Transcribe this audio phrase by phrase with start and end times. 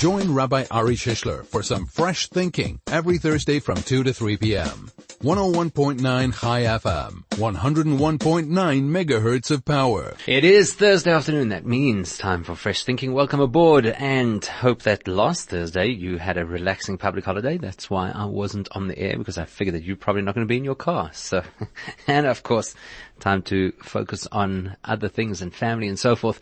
[0.00, 4.90] Join Rabbi Ari Shishler for some fresh thinking every Thursday from 2 to 3 p.m.
[5.22, 6.00] 101.9
[6.40, 10.14] Chai FM, 101.9 megahertz of power.
[10.26, 11.50] It is Thursday afternoon.
[11.50, 13.12] That means time for fresh thinking.
[13.12, 17.58] Welcome aboard and hope that last Thursday you had a relaxing public holiday.
[17.58, 20.46] That's why I wasn't on the air because I figured that you're probably not going
[20.46, 21.10] to be in your car.
[21.12, 21.42] So,
[22.06, 22.74] and of course,
[23.18, 26.40] time to focus on other things and family and so forth.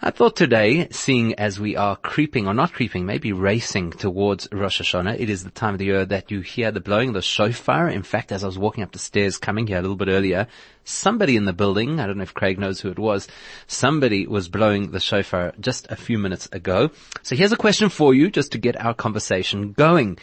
[0.00, 4.80] I thought today, seeing as we are creeping, or not creeping, maybe racing towards Rosh
[4.80, 7.22] Hashanah, it is the time of the year that you hear the blowing of the
[7.22, 7.88] shofar.
[7.88, 10.46] In fact, as I was walking up the stairs coming here a little bit earlier,
[10.84, 13.26] somebody in the building, I don't know if Craig knows who it was,
[13.66, 16.92] somebody was blowing the shofar just a few minutes ago.
[17.24, 20.18] So here's a question for you, just to get our conversation going.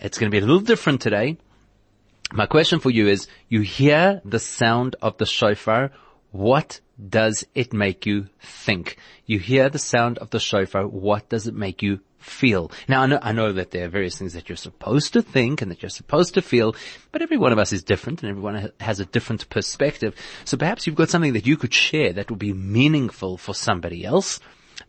[0.00, 1.36] It's going to be a little different today.
[2.32, 5.90] My question for you is, you hear the sound of the shofar,
[6.32, 8.96] what does it make you think?
[9.26, 10.86] You hear the sound of the shofar.
[10.86, 12.70] What does it make you feel?
[12.88, 15.62] Now I know, I know that there are various things that you're supposed to think
[15.62, 16.76] and that you're supposed to feel,
[17.12, 20.14] but every one of us is different and everyone has a different perspective.
[20.44, 24.04] So perhaps you've got something that you could share that would be meaningful for somebody
[24.04, 24.38] else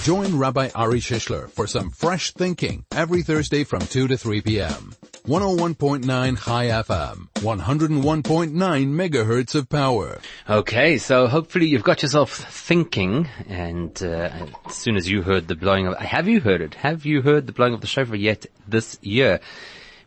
[0.02, 4.94] Join Rabbi Ari Shishler for some fresh thinking every Thursday from 2 to 3 p.m.
[5.26, 10.20] 101.9 Chai FM, 101.9 megahertz of power.
[10.48, 14.30] Okay, so hopefully you've got yourself thinking, and uh,
[14.66, 16.74] as soon as you heard the blowing of, have you heard it?
[16.74, 19.40] Have you heard the blowing of the shofar yet this year?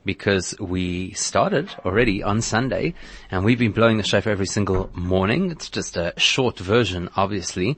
[0.06, 2.94] Because we started already on Sunday,
[3.30, 5.52] and we've been blowing the shofar every single morning.
[5.52, 7.76] It's just a short version, obviously,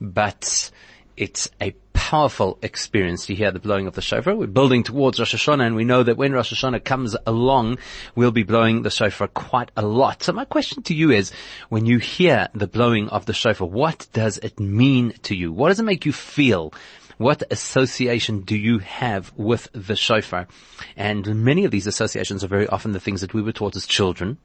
[0.00, 0.70] but
[1.16, 4.36] it's a powerful experience to hear the blowing of the shofar.
[4.36, 7.78] We're building towards Rosh Hashanah and we know that when Rosh Hashanah comes along,
[8.14, 10.22] we'll be blowing the shofar quite a lot.
[10.22, 11.32] So my question to you is,
[11.70, 15.50] when you hear the blowing of the shofar, what does it mean to you?
[15.50, 16.72] What does it make you feel?
[17.16, 20.48] What association do you have with the shofar?
[20.96, 23.86] And many of these associations are very often the things that we were taught as
[23.86, 24.36] children.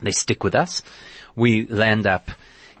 [0.00, 0.82] They stick with us.
[1.36, 2.30] We land up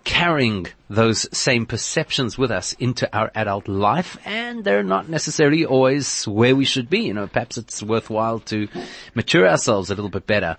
[0.04, 6.28] carrying those same perceptions with us into our adult life and they're not necessarily always
[6.28, 7.00] where we should be.
[7.00, 8.68] You know, perhaps it's worthwhile to
[9.14, 10.56] mature ourselves a little bit better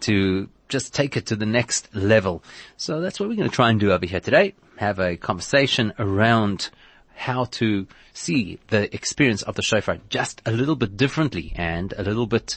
[0.00, 2.42] to just take it to the next level.
[2.76, 4.54] So that's what we're going to try and do over here today.
[4.76, 6.70] Have a conversation around
[7.14, 12.02] how to see the experience of the shofar just a little bit differently and a
[12.02, 12.56] little bit,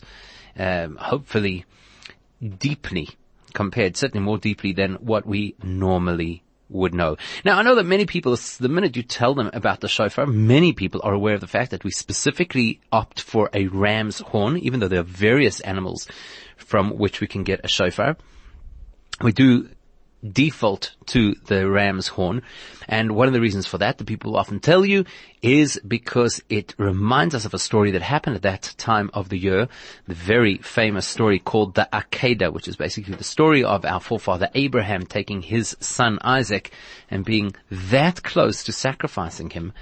[0.57, 1.66] um, hopefully
[2.57, 3.09] deeply
[3.53, 7.17] compared certainly more deeply than what we normally would know.
[7.43, 10.73] Now, I know that many people, the minute you tell them about the shofar, many
[10.73, 14.79] people are aware of the fact that we specifically opt for a ram's horn, even
[14.79, 16.07] though there are various animals
[16.57, 18.17] from which we can get a shofar.
[19.21, 19.69] We do
[20.28, 22.41] default to the ram's horn.
[22.88, 25.06] And one of the reasons for that, the people often tell you,
[25.41, 29.38] is because it reminds us of a story that happened at that time of the
[29.38, 29.68] year.
[30.07, 34.50] The very famous story called the Akedah, which is basically the story of our forefather
[34.56, 36.72] Abraham taking his son Isaac
[37.09, 39.74] and being that close to sacrificing him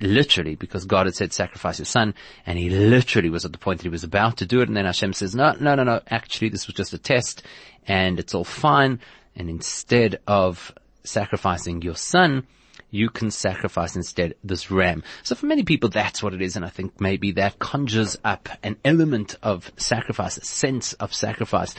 [0.00, 2.14] literally, because God had said sacrifice your son,
[2.44, 4.76] and he literally was at the point that he was about to do it, and
[4.76, 7.42] then Hashem says, no, no, no, no, actually this was just a test,
[7.86, 9.00] and it's all fine,
[9.36, 10.72] and instead of
[11.04, 12.46] sacrificing your son,
[12.90, 15.02] you can sacrifice instead this ram.
[15.22, 16.56] So for many people, that's what it is.
[16.56, 21.74] And I think maybe that conjures up an element of sacrifice, a sense of sacrifice,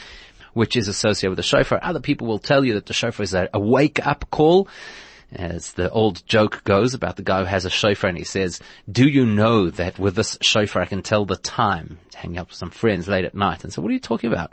[0.52, 1.80] which is associated with the shofar.
[1.82, 4.68] Other people will tell you that the shofar is a, a wake up call.
[5.30, 8.60] As the old joke goes about the guy who has a shofar and he says,
[8.90, 11.98] do you know that with this shofar I can tell the time?
[12.12, 13.62] To hang out with some friends late at night.
[13.62, 14.52] And so what are you talking about?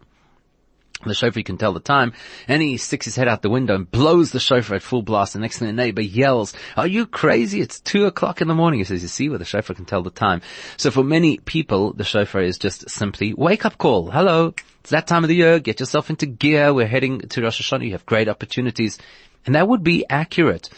[1.03, 2.13] The you can tell the time,
[2.47, 5.33] and he sticks his head out the window and blows the shofar at full blast.
[5.33, 7.61] The next thing the neighbor yells, are you crazy?
[7.61, 8.79] It's two o'clock in the morning.
[8.79, 10.41] He says, you see where the shofar can tell the time.
[10.77, 14.09] So for many people, the shofar is just simply wake up call.
[14.09, 14.53] Hello.
[14.81, 15.59] It's that time of the year.
[15.59, 16.73] Get yourself into gear.
[16.73, 17.85] We're heading to Rosh Hashanah.
[17.85, 18.99] You have great opportunities.
[19.45, 20.69] And that would be accurate.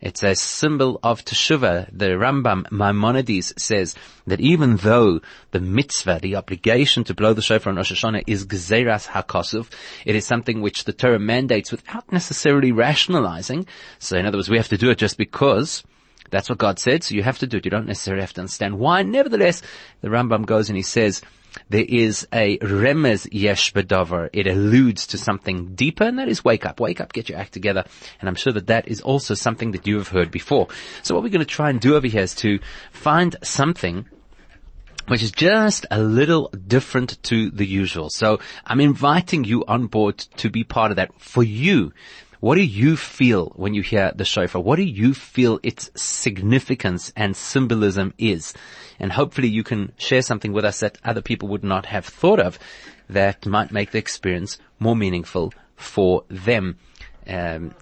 [0.00, 1.88] It's a symbol of Teshuvah.
[1.90, 3.94] The Rambam Maimonides says
[4.26, 5.20] that even though
[5.52, 9.68] the mitzvah, the obligation to blow the shofar on Rosh Hashanah is Gzeras HaKosov,
[10.04, 13.66] it is something which the Torah mandates without necessarily rationalizing.
[13.98, 15.82] So in other words, we have to do it just because
[16.30, 17.64] that's what God said, so you have to do it.
[17.64, 19.02] You don't necessarily have to understand why.
[19.02, 19.62] Nevertheless,
[20.02, 21.22] the Rambam goes and he says,
[21.68, 24.28] there is a remez yesh bedover.
[24.32, 26.80] It alludes to something deeper, and that is wake up.
[26.80, 27.84] Wake up, get your act together.
[28.20, 30.68] And I'm sure that that is also something that you have heard before.
[31.02, 32.58] So what we're going to try and do over here is to
[32.92, 34.06] find something
[35.08, 38.10] which is just a little different to the usual.
[38.10, 41.92] So I'm inviting you on board to be part of that for you.
[42.46, 44.62] What do you feel when you hear the shofar?
[44.62, 48.54] What do you feel its significance and symbolism is?
[49.00, 52.38] And hopefully you can share something with us that other people would not have thought
[52.38, 52.56] of
[53.08, 56.78] that might make the experience more meaningful for them.
[57.26, 57.74] Um,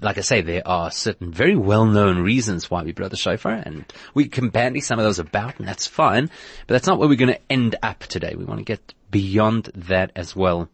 [0.00, 3.84] like I say, there are certain very well-known reasons why we blow the shofar, and
[4.14, 6.30] we can bandy some of those about, and that's fine.
[6.66, 8.34] But that's not where we're going to end up today.
[8.34, 10.70] We want to get beyond that as well.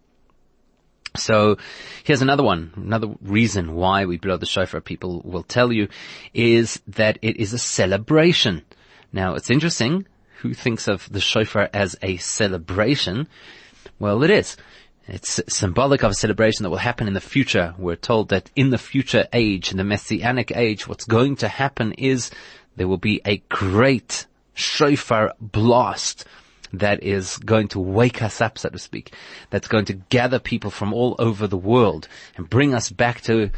[1.16, 1.58] So
[2.02, 2.72] here's another one.
[2.74, 5.88] Another reason why we blow the shofar, people will tell you,
[6.32, 8.62] is that it is a celebration.
[9.12, 10.06] Now it's interesting.
[10.38, 13.28] Who thinks of the shofar as a celebration?
[14.00, 14.56] Well, it is.
[15.06, 17.74] It's symbolic of a celebration that will happen in the future.
[17.78, 21.92] We're told that in the future age, in the messianic age, what's going to happen
[21.92, 22.30] is
[22.74, 26.24] there will be a great shofar blast
[26.78, 29.14] that is going to wake us up, so to speak,
[29.50, 33.50] that's going to gather people from all over the world and bring us back to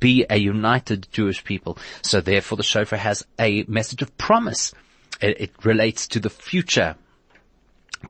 [0.00, 1.78] be a united Jewish people.
[2.02, 4.72] So therefore the shofar has a message of promise.
[5.20, 6.96] It, it relates to the future,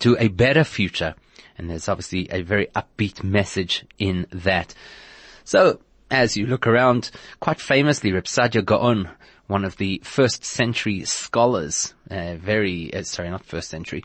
[0.00, 1.14] to a better future.
[1.58, 4.74] And there's obviously a very upbeat message in that.
[5.44, 5.80] So
[6.10, 7.10] as you look around,
[7.40, 9.08] quite famously, Reb Saadia Gaon
[9.46, 14.04] one of the first century scholars, uh, very, uh, sorry, not first century,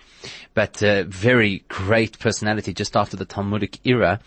[0.54, 4.20] but uh, very great personality just after the Talmudic era.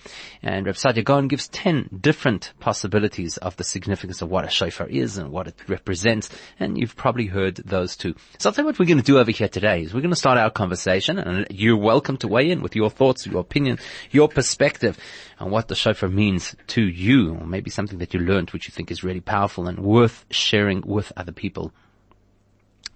[0.43, 4.89] And Reb Saadia Gaon gives 10 different possibilities of the significance of what a shofar
[4.89, 6.31] is and what it represents.
[6.59, 8.15] And you've probably heard those too.
[8.39, 10.17] So I'll tell what we're going to do over here today is we're going to
[10.17, 13.79] start our conversation and you're welcome to weigh in with your thoughts, your opinion,
[14.11, 14.99] your perspective
[15.39, 18.73] on what the shofar means to you, or maybe something that you learned which you
[18.73, 21.73] think is really powerful and worth sharing with other people.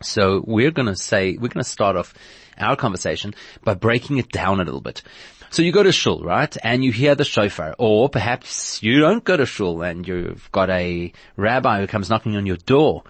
[0.03, 2.15] So we're going to say, we're going to start off
[2.57, 5.03] our conversation by breaking it down a little bit.
[5.51, 6.55] So you go to shul, right?
[6.63, 10.71] And you hear the shofar, or perhaps you don't go to shul and you've got
[10.71, 13.03] a rabbi who comes knocking on your door,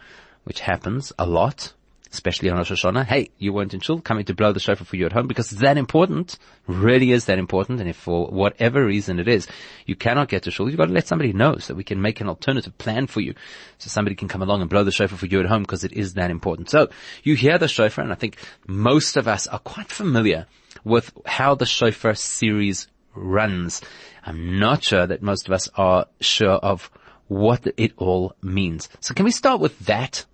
[0.45, 1.73] which happens a lot
[2.12, 4.96] especially on Rosh Hashanah, hey, you weren't in shul, coming to blow the shofar for
[4.96, 7.81] you at home because it's that important, really is that important.
[7.81, 9.46] And if for whatever reason it is,
[9.87, 12.20] you cannot get to shul, you've got to let somebody know so we can make
[12.20, 13.34] an alternative plan for you.
[13.78, 15.93] So somebody can come along and blow the shofar for you at home because it
[15.93, 16.70] is that important.
[16.70, 16.88] So
[17.22, 20.46] you hear the shofar and I think most of us are quite familiar
[20.84, 23.82] with how the shofar series runs.
[24.25, 26.90] I'm not sure that most of us are sure of
[27.26, 28.88] what it all means.
[29.00, 30.25] So can we start with that?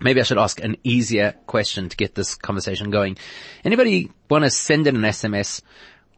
[0.00, 3.16] Maybe I should ask an easier question to get this conversation going.
[3.64, 5.62] Anybody want to send in an SMS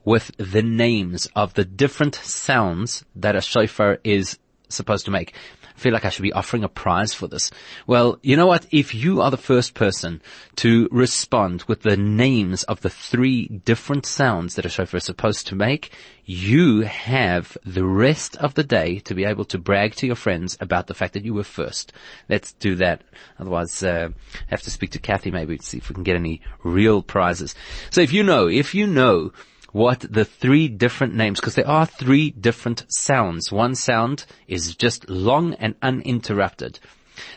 [0.05, 4.39] with the names of the different sounds that a shofar is
[4.69, 5.35] supposed to make?
[5.75, 7.51] Feel like I should be offering a prize for this.
[7.87, 8.65] Well, you know what?
[8.71, 10.23] If you are the first person
[10.57, 15.49] to respond with the names of the three different sounds that a shofar is supposed
[15.49, 15.91] to make,
[16.25, 20.57] you have the rest of the day to be able to brag to your friends
[20.61, 21.93] about the fact that you were first.
[22.29, 23.03] Let's do that.
[23.41, 24.11] Otherwise, uh,
[24.47, 27.55] have to speak to Kathy maybe to see if we can get any real prizes.
[27.91, 29.33] So if you know, if you know
[29.75, 33.51] what the three different names, because there are three different sounds.
[33.51, 36.79] One sound is just long and uninterrupted.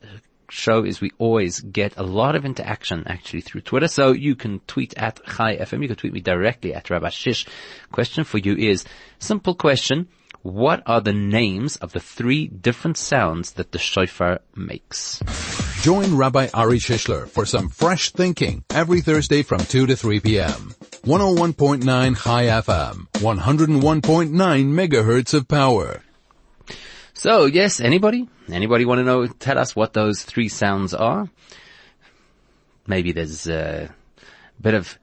[0.50, 3.86] show is we always get a lot of interaction actually through Twitter.
[3.88, 5.82] So you can tweet at Chai FM.
[5.82, 7.46] You can tweet me directly at Rabbi Shish.
[7.92, 8.84] Question for you is
[9.18, 10.08] simple question
[10.44, 15.22] what are the names of the three different sounds that the shofar makes?
[15.80, 20.74] Join Rabbi Ari Shishler for some fresh thinking every Thursday from 2 to 3 p.m.
[21.04, 26.02] 101.9 Chai FM, 101.9 megahertz of power.
[27.14, 28.28] So yes, anybody?
[28.52, 31.26] Anybody want to know, tell us what those three sounds are?
[32.86, 33.88] Maybe there's a
[34.60, 34.98] bit of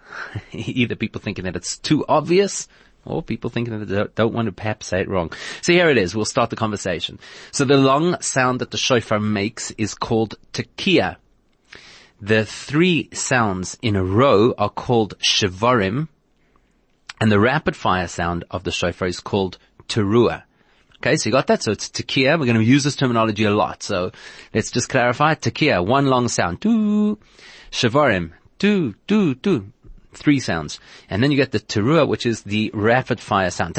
[0.52, 2.66] either people thinking that it's too obvious
[3.04, 5.32] or people thinking that they don't want to perhaps say it wrong.
[5.62, 6.14] So here it is.
[6.14, 7.18] We'll start the conversation.
[7.50, 11.16] So the long sound that the shofar makes is called tekiah.
[12.20, 16.08] The three sounds in a row are called shivarim,
[17.20, 20.42] and the rapid fire sound of the shofar is called teruah.
[20.96, 21.62] Okay, so you got that?
[21.62, 22.38] So it's tekiah.
[22.38, 23.82] We're going to use this terminology a lot.
[23.82, 24.12] So
[24.52, 25.34] let's just clarify.
[25.34, 26.60] Tekiah, one long sound.
[26.60, 27.18] Do.
[27.70, 28.32] Shivarim.
[28.58, 28.94] Do
[30.12, 30.80] three sounds.
[31.08, 33.76] And then you get the teruah, which is the rapid fire sound.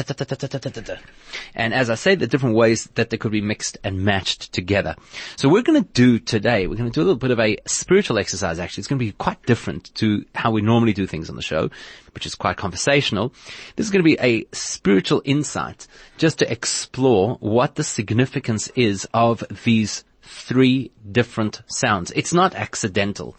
[1.54, 4.96] And as I say, the different ways that they could be mixed and matched together.
[5.36, 7.58] So we're going to do today, we're going to do a little bit of a
[7.66, 8.82] spiritual exercise actually.
[8.82, 11.70] It's going to be quite different to how we normally do things on the show,
[12.14, 13.32] which is quite conversational.
[13.76, 15.86] This is going to be a spiritual insight
[16.18, 22.12] just to explore what the significance is of these three different sounds.
[22.12, 23.36] It's not accidental.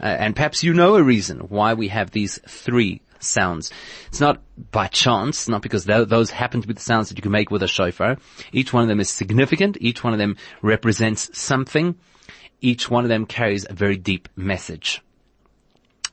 [0.00, 3.70] Uh, and perhaps you know a reason why we have these three sounds.
[4.08, 4.40] It's not
[4.70, 7.50] by chance, not because th- those happen to be the sounds that you can make
[7.50, 8.16] with a shofar.
[8.52, 9.76] Each one of them is significant.
[9.80, 11.96] Each one of them represents something.
[12.60, 15.02] Each one of them carries a very deep message.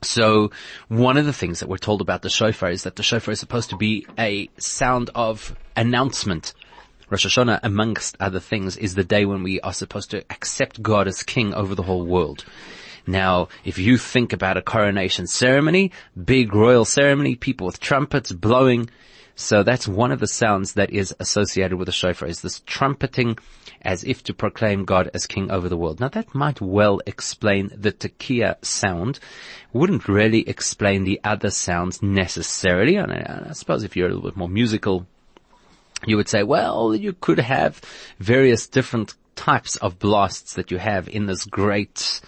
[0.02, 0.50] So
[0.88, 3.40] one of the things that we're told about the shofar is that the shofar is
[3.40, 6.52] supposed to be a sound of announcement.
[7.08, 11.08] Rosh Hashanah, amongst other things, is the day when we are supposed to accept God
[11.08, 12.44] as king over the whole world.
[13.06, 18.90] Now, if you think about a coronation ceremony, big royal ceremony, people with trumpets blowing,
[19.36, 23.38] so that's one of the sounds that is associated with the shofar is this trumpeting
[23.82, 26.00] as if to proclaim God as king over the world.
[26.00, 29.20] Now that might well explain the tekiah sound.
[29.74, 32.96] Wouldn't really explain the other sounds necessarily.
[32.96, 35.06] And I, I suppose if you're a little bit more musical,
[36.06, 37.82] you would say, well, you could have
[38.18, 42.22] various different types of blasts that you have in this great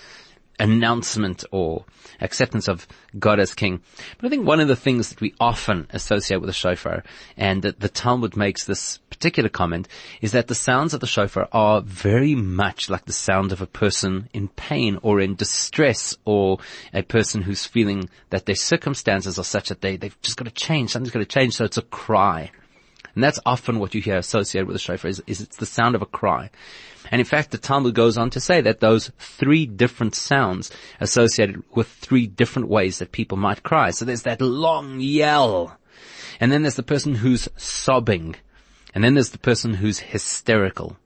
[0.59, 1.85] announcement or
[2.21, 2.87] acceptance of
[3.19, 3.81] God as king.
[4.19, 7.05] But I think one of the things that we often associate with the shofar,
[7.37, 9.89] and that the Talmud makes this particular comment,
[10.21, 13.67] is that the sounds of the shofar are very much like the sound of a
[13.67, 16.59] person in pain or in distress or
[16.93, 20.51] a person who's feeling that their circumstances are such that they, they've just got to
[20.51, 22.51] change, something's got to change, so it's a cry.
[23.19, 25.97] And that's often what you hear associated with the shofar is, is it's the sound
[25.97, 26.51] of a cry.
[27.11, 30.71] And in fact, the Talmud goes on to say that those three different sounds
[31.01, 33.91] associated with three different ways that people might cry.
[33.91, 35.77] So there's that long yell.
[36.39, 38.37] And then there's the person who's sobbing.
[38.95, 40.97] And then there's the person who's hysterical.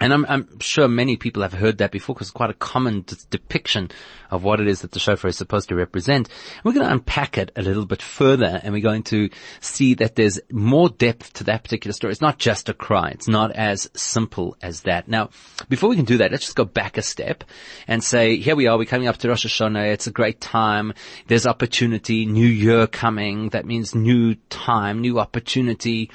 [0.00, 3.02] And I'm, I'm, sure many people have heard that before because it's quite a common
[3.02, 3.90] d- depiction
[4.30, 6.28] of what it is that the shofar is supposed to represent.
[6.64, 9.28] We're going to unpack it a little bit further and we're going to
[9.60, 12.10] see that there's more depth to that particular story.
[12.10, 13.10] It's not just a cry.
[13.10, 15.06] It's not as simple as that.
[15.06, 15.30] Now,
[15.68, 17.44] before we can do that, let's just go back a step
[17.86, 18.78] and say, here we are.
[18.78, 19.92] We're coming up to Rosh Hashanah.
[19.92, 20.94] It's a great time.
[21.28, 22.26] There's opportunity.
[22.26, 23.50] New year coming.
[23.50, 26.10] That means new time, new opportunity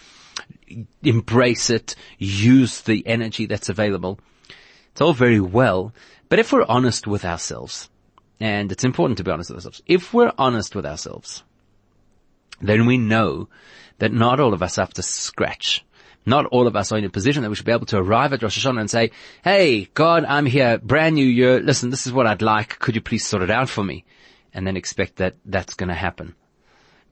[1.04, 4.20] embrace it, use the energy that's available.
[4.92, 5.94] It's all very well,
[6.30, 7.90] but if we're honest with ourselves,
[8.40, 11.44] and it's important to be honest with ourselves, if we're honest with ourselves,
[12.62, 13.50] then we know
[14.00, 15.86] that not all of us have to scratch.
[16.26, 18.34] Not all of us are in a position that we should be able to arrive
[18.34, 19.12] at Rosh Hashanah and say,
[19.44, 21.62] Hey, God, I'm here, brand new year.
[21.62, 22.80] Listen, this is what I'd like.
[22.80, 24.04] Could you please sort it out for me?
[24.54, 26.36] And then expect that that's going to happen.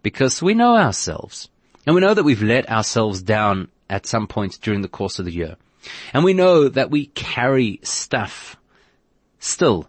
[0.04, 1.50] Because we know ourselves.
[1.86, 5.26] And we know that we've let ourselves down at some point during the course of
[5.26, 5.56] the year.
[6.14, 8.58] And we know that we carry stuff
[9.40, 9.88] still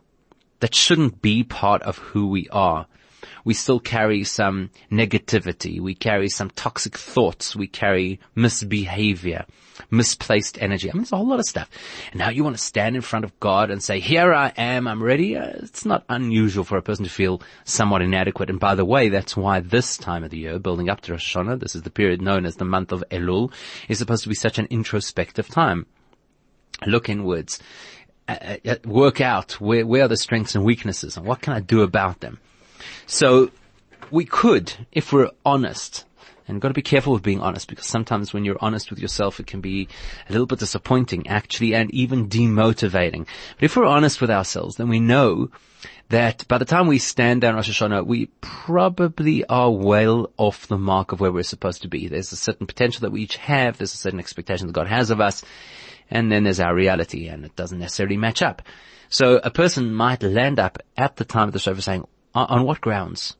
[0.60, 2.86] that shouldn't be part of who we are.
[3.44, 5.80] we still carry some negativity.
[5.80, 7.54] We carry some toxic thoughts.
[7.54, 9.46] We carry misbehavior,
[9.90, 10.90] misplaced energy.
[10.90, 11.70] I mean, it's a whole lot of stuff.
[12.12, 14.88] And now you want to stand in front of God and say, here I am,
[14.88, 15.36] I'm ready.
[15.36, 18.50] Uh, it's not unusual for a person to feel somewhat inadequate.
[18.50, 21.36] And by the way, that's why this time of the year, building up to Rosh
[21.36, 23.52] Hashanah, this is the period known as the month of Elul,
[23.88, 25.86] is supposed to be such an introspective time.
[26.86, 27.60] Look inwards.
[28.28, 31.60] Uh, uh, work out where, where are the strengths and weaknesses and what can I
[31.60, 32.40] do about them.
[33.06, 33.52] So
[34.10, 36.05] we could, if we're honest,
[36.48, 39.40] and got to be careful with being honest because sometimes when you're honest with yourself,
[39.40, 39.88] it can be
[40.28, 43.26] a little bit disappointing actually and even demotivating.
[43.56, 45.50] But if we're honest with ourselves, then we know
[46.08, 50.78] that by the time we stand down Rosh Hashanah, we probably are well off the
[50.78, 52.06] mark of where we're supposed to be.
[52.06, 53.78] There's a certain potential that we each have.
[53.78, 55.42] There's a certain expectation that God has of us.
[56.08, 58.62] And then there's our reality and it doesn't necessarily match up.
[59.08, 62.64] So a person might land up at the time of the shofar saying, uh, on
[62.64, 63.36] what grounds?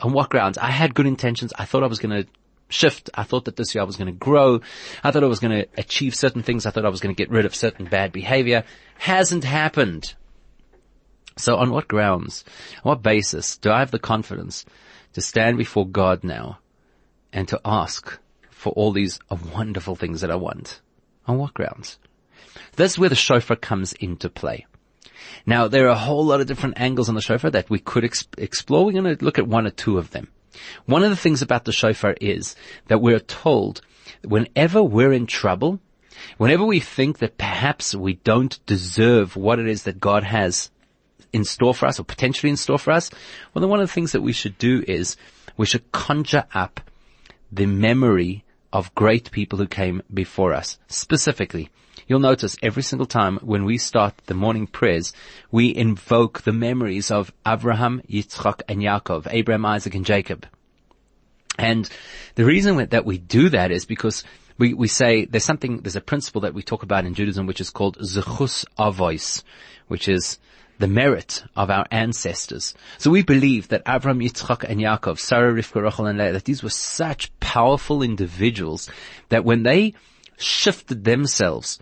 [0.00, 0.58] On what grounds?
[0.58, 1.52] I had good intentions.
[1.58, 2.28] I thought I was going to
[2.68, 3.10] shift.
[3.14, 4.60] I thought that this year I was going to grow.
[5.02, 6.66] I thought I was going to achieve certain things.
[6.66, 8.64] I thought I was going to get rid of certain bad behavior.
[8.98, 10.14] Hasn't happened.
[11.36, 12.44] So on what grounds,
[12.84, 14.64] on what basis do I have the confidence
[15.12, 16.58] to stand before God now
[17.32, 18.18] and to ask
[18.50, 19.18] for all these
[19.54, 20.80] wonderful things that I want?
[21.26, 21.98] On what grounds?
[22.76, 24.66] That's where the shofar comes into play.
[25.46, 28.04] Now, there are a whole lot of different angles on the shofar that we could
[28.04, 28.84] ex- explore.
[28.84, 30.28] We're going to look at one or two of them.
[30.86, 32.56] One of the things about the shofar is
[32.88, 33.80] that we're told
[34.24, 35.80] whenever we're in trouble,
[36.36, 40.70] whenever we think that perhaps we don't deserve what it is that God has
[41.32, 43.10] in store for us or potentially in store for us,
[43.52, 45.16] well then one of the things that we should do is
[45.56, 46.80] we should conjure up
[47.52, 50.78] the memory of great people who came before us.
[50.88, 51.70] Specifically,
[52.06, 55.12] You'll notice every single time when we start the morning prayers,
[55.50, 60.46] we invoke the memories of Abraham, Yitzchak, and Yaakov, Abraham, Isaac, and Jacob.
[61.58, 61.88] And
[62.36, 64.22] the reason that we do that is because
[64.58, 67.60] we, we say there's something, there's a principle that we talk about in Judaism which
[67.60, 69.42] is called Zechus Avos,
[69.88, 70.38] which is
[70.78, 72.74] the merit of our ancestors.
[72.98, 76.62] So we believe that Abraham, Yitzchak, and Yaakov, Sarah, Rivka, Rachel, and Leah, that these
[76.62, 78.88] were such powerful individuals
[79.28, 79.94] that when they
[80.38, 81.78] shifted themselves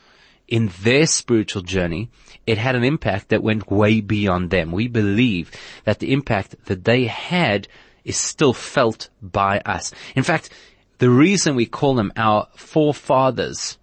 [0.49, 2.09] in their spiritual journey,
[2.47, 4.73] it had an impact that went way beyond them.
[4.73, 5.51] We believe
[5.85, 7.69] that the impact that they had
[8.05, 9.93] is still felt by us.
[10.15, 10.51] In fact,
[10.99, 13.79] the reason we call them our forefathers,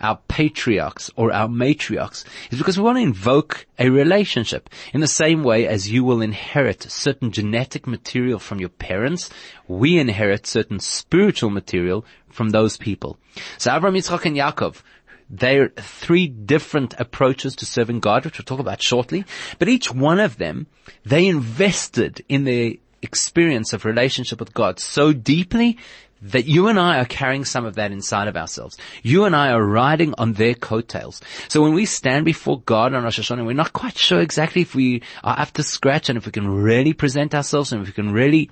[0.00, 5.06] our patriarchs or our matriarchs is because we want to invoke a relationship in the
[5.06, 9.30] same way as you will inherit certain genetic material from your parents.
[9.66, 13.16] We inherit certain spiritual material from those people.
[13.58, 14.82] So Abraham, Yitzchak and Yaakov
[15.30, 19.24] they're three different approaches to serving God, which we'll talk about shortly.
[19.58, 20.66] But each one of them,
[21.04, 25.78] they invested in their experience of relationship with God so deeply
[26.22, 28.78] that you and I are carrying some of that inside of ourselves.
[29.02, 31.20] You and I are riding on their coattails.
[31.48, 34.74] So when we stand before God on Rosh Hashanah, we're not quite sure exactly if
[34.74, 37.92] we are up to scratch and if we can really present ourselves and if we
[37.92, 38.50] can really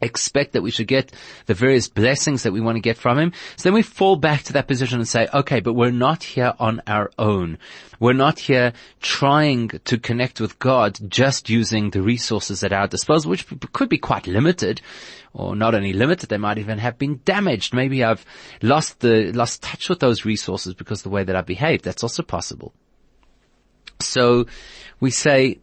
[0.00, 1.12] expect that we should get
[1.46, 3.32] the various blessings that we want to get from him.
[3.56, 6.54] So then we fall back to that position and say, okay, but we're not here
[6.58, 7.58] on our own.
[8.00, 13.30] We're not here trying to connect with God just using the resources at our disposal,
[13.30, 14.80] which could be quite limited
[15.32, 17.74] or not only limited, they might even have been damaged.
[17.74, 18.24] Maybe I've
[18.62, 21.84] lost the, lost touch with those resources because the way that I behaved.
[21.84, 22.72] That's also possible.
[24.00, 24.46] So
[25.00, 25.58] we say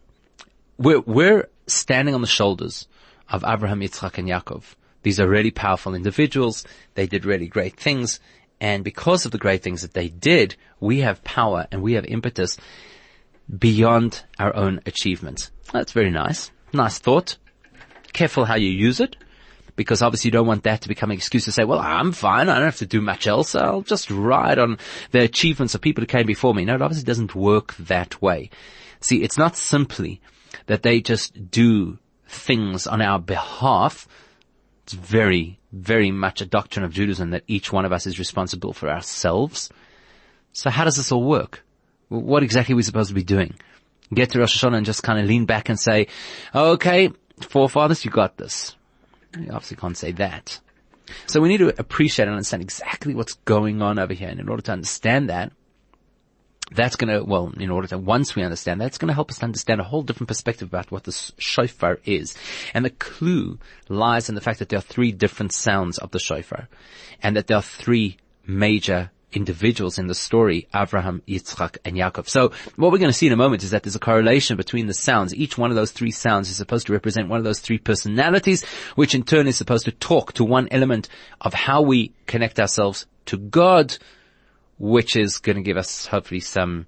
[0.78, 2.86] we're, we're standing on the shoulders
[3.28, 4.74] of Abraham, Yitzchak, and Yaakov.
[5.02, 6.64] These are really powerful individuals.
[6.94, 8.20] They did really great things.
[8.60, 12.04] And because of the great things that they did, we have power and we have
[12.06, 12.56] impetus
[13.58, 15.50] beyond our own achievements.
[15.72, 16.50] That's very nice.
[16.72, 17.36] Nice thought.
[18.12, 19.16] Careful how you use it.
[19.76, 22.48] Because obviously you don't want that to become an excuse to say, well, I'm fine.
[22.48, 23.54] I don't have to do much else.
[23.54, 24.78] I'll just ride on
[25.10, 26.64] the achievements of people who came before me.
[26.64, 28.48] No, it obviously doesn't work that way.
[29.00, 30.22] See, it's not simply
[30.64, 34.08] that they just do things on our behalf.
[34.84, 38.72] It's very, very much a doctrine of Judaism that each one of us is responsible
[38.72, 39.70] for ourselves.
[40.52, 41.64] So how does this all work?
[42.08, 43.54] What exactly are we supposed to be doing?
[44.14, 46.06] Get to Rosh Hashanah and just kind of lean back and say,
[46.54, 47.10] okay,
[47.40, 48.76] forefathers, you got this.
[49.36, 50.60] You obviously can't say that.
[51.26, 54.28] So we need to appreciate and understand exactly what's going on over here.
[54.28, 55.52] And in order to understand that,
[56.70, 59.30] that's going to, well, in order to, once we understand that, it's going to help
[59.30, 62.36] us understand a whole different perspective about what the shofar is.
[62.74, 66.18] And the clue lies in the fact that there are three different sounds of the
[66.18, 66.68] shofar
[67.22, 72.28] and that there are three major individuals in the story, Abraham, Yitzchak, and Yaakov.
[72.28, 74.86] So what we're going to see in a moment is that there's a correlation between
[74.86, 75.34] the sounds.
[75.34, 78.64] Each one of those three sounds is supposed to represent one of those three personalities,
[78.94, 81.08] which in turn is supposed to talk to one element
[81.40, 83.96] of how we connect ourselves to God,
[84.78, 86.86] which is going to give us hopefully some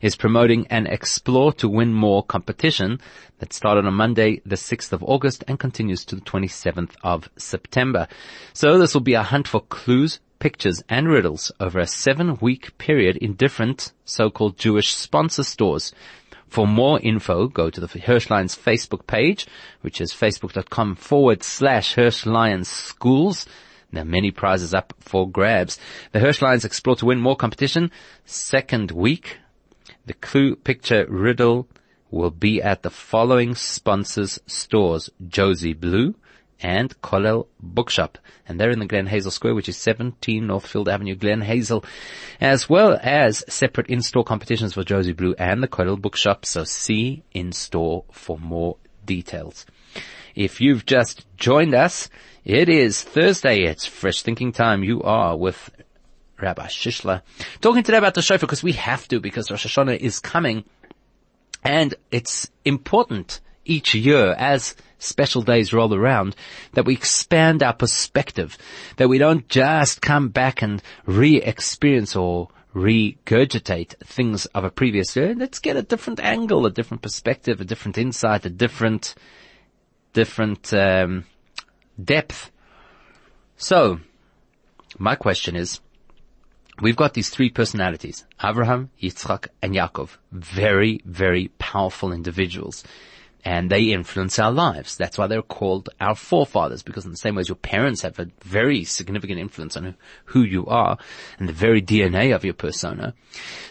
[0.02, 3.00] is promoting an Explore to Win More competition
[3.40, 8.08] that started on Monday, the 6th of August and continues to the 27th of September.
[8.54, 12.78] So this will be a hunt for clues, pictures and riddles over a seven week
[12.78, 15.94] period in different so-called Jewish sponsor stores.
[16.50, 19.48] For more info, go to the Hirsch Lyons Facebook page,
[19.80, 23.46] which is facebook.com forward slash Hirsch Lyons Schools.
[23.94, 25.80] There are many prizes up for grabs.
[26.12, 27.90] The Hirsch Lyons Explore to Win More competition,
[28.26, 29.38] second week.
[30.08, 31.70] The clue picture riddle
[32.12, 36.16] will be at the following sponsors stores, Josie Blue
[36.64, 38.18] and Kollel Bookshop.
[38.48, 41.86] And they're in the Glen Hazel Square, which is 17 Northfield Avenue, Glen Hazel,
[42.42, 46.46] as well as separate in-store competitions for Josie Blue and the Kollel Bookshop.
[46.46, 49.66] So see in store for more details.
[50.34, 52.10] If you've just joined us,
[52.46, 53.64] it is Thursday.
[53.64, 54.84] It's fresh thinking time.
[54.84, 55.70] You are with
[56.42, 57.22] Rabbi Shishler
[57.62, 60.66] talking today about the shofar because we have to because Rosh Hashanah is coming
[61.64, 66.36] and it's important each year as special days roll around
[66.74, 68.58] that we expand our perspective,
[68.98, 75.36] that we don't just come back and re-experience or regurgitate things of a previous year.
[75.36, 79.14] Let's get a different angle, a different perspective, a different insight, a different,
[80.14, 81.26] different, um,
[82.04, 82.50] depth.
[83.58, 84.00] So,
[84.98, 85.80] my question is,
[86.82, 90.18] we've got these three personalities, Abraham, Yitzchak, and Yaakov.
[90.32, 92.84] Very, very powerful individuals.
[93.46, 94.96] And they influence our lives.
[94.96, 98.18] That's why they're called our forefathers, because in the same way as your parents have
[98.18, 100.98] a very significant influence on who you are
[101.40, 103.14] and the very DNA of your persona.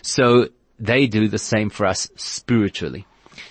[0.02, 3.06] So they do the same for us spiritually.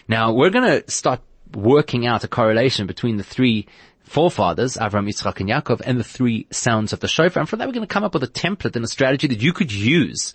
[0.08, 1.22] Now we're going to start
[1.56, 3.68] working out a correlation between the three
[4.04, 7.42] forefathers, Avram, Yitzchak, and Yaakov, and the three sounds of the shofar.
[7.42, 9.42] And from that, we're going to come up with a template and a strategy that
[9.42, 10.34] you could use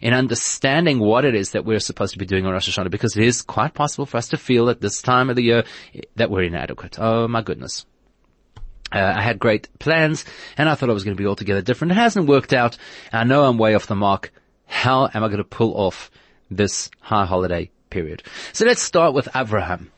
[0.00, 3.16] in understanding what it is that we're supposed to be doing on Rosh Hashanah, because
[3.16, 5.64] it is quite possible for us to feel at this time of the year
[6.16, 6.98] that we're inadequate.
[6.98, 7.86] Oh my goodness.
[8.92, 10.24] Uh, I had great plans
[10.56, 11.92] and I thought I was going to be altogether different.
[11.92, 12.78] It hasn't worked out.
[13.12, 14.32] I know I'm way off the mark.
[14.66, 16.10] How am I going to pull off
[16.50, 18.22] this high holiday period?
[18.52, 19.90] So let's start with Abraham.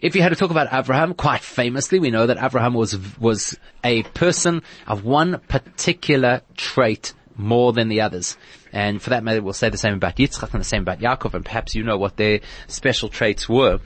[0.00, 3.56] If you had to talk about Abraham, quite famously, we know that Abraham was, was
[3.84, 8.36] a person of one particular trait more than the others.
[8.72, 11.34] And for that matter, we'll say the same about Yitzchak and the same about Yaakov,
[11.34, 13.80] and perhaps you know what their special traits were.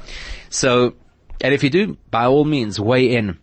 [0.48, 0.94] So,
[1.40, 3.38] and if you do, by all means, weigh in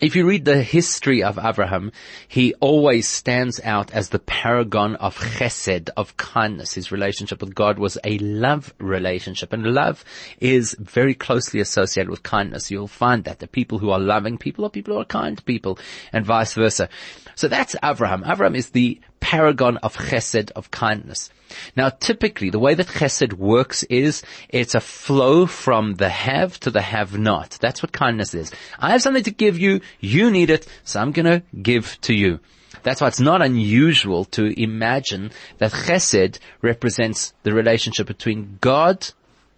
[0.00, 1.90] if you read the history of Abraham,
[2.28, 6.74] he always stands out as the paragon of chesed, of kindness.
[6.74, 10.04] His relationship with God was a love relationship and love
[10.38, 12.70] is very closely associated with kindness.
[12.70, 15.78] You'll find that the people who are loving people are people who are kind people
[16.12, 16.88] and vice versa.
[17.34, 18.22] So that's Abraham.
[18.24, 21.30] Abraham is the paragon of chesed, of kindness.
[21.76, 26.70] Now typically the way that chesed works is it's a flow from the have to
[26.70, 27.58] the have not.
[27.60, 28.52] That's what kindness is.
[28.78, 32.40] I have something to give you, you need it, so I'm gonna give to you.
[32.82, 39.08] That's why it's not unusual to imagine that chesed represents the relationship between God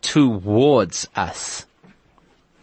[0.01, 1.67] towards us.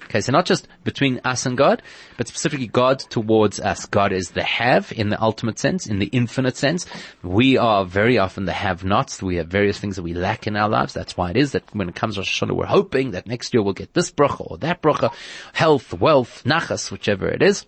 [0.10, 1.82] Okay, so not just between us and God,
[2.16, 3.86] but specifically God towards us.
[3.86, 6.86] God is the have in the ultimate sense, in the infinite sense.
[7.24, 9.22] We are very often the have-nots.
[9.22, 10.94] We have various things that we lack in our lives.
[10.94, 13.54] That's why it is that when it comes to Rosh Hashanah, we're hoping that next
[13.54, 15.14] year we'll get this bracha or that bracha,
[15.52, 17.66] health, wealth, nachas, whichever it is,